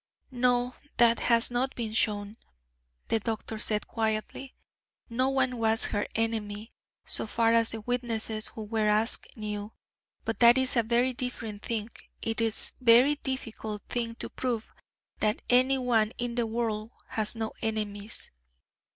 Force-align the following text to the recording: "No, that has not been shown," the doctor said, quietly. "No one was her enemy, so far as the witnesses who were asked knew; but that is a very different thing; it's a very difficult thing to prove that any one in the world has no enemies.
"No, 0.31 0.73
that 0.97 1.19
has 1.19 1.51
not 1.51 1.75
been 1.75 1.93
shown," 1.93 2.37
the 3.09 3.19
doctor 3.19 3.59
said, 3.59 3.87
quietly. 3.87 4.55
"No 5.09 5.29
one 5.29 5.57
was 5.57 5.91
her 5.93 6.07
enemy, 6.15 6.71
so 7.05 7.27
far 7.27 7.53
as 7.53 7.69
the 7.69 7.81
witnesses 7.81 8.47
who 8.47 8.63
were 8.63 8.87
asked 8.87 9.27
knew; 9.37 9.73
but 10.25 10.39
that 10.39 10.57
is 10.57 10.75
a 10.75 10.81
very 10.81 11.13
different 11.13 11.61
thing; 11.61 11.91
it's 12.19 12.69
a 12.69 12.83
very 12.83 13.17
difficult 13.17 13.83
thing 13.89 14.15
to 14.15 14.29
prove 14.31 14.73
that 15.19 15.43
any 15.51 15.77
one 15.77 16.13
in 16.17 16.33
the 16.33 16.47
world 16.47 16.89
has 17.09 17.35
no 17.35 17.51
enemies. 17.61 18.31